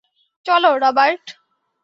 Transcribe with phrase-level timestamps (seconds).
[0.45, 1.25] চলো, রবার্ট।